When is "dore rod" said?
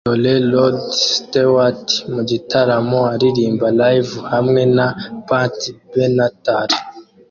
0.07-0.77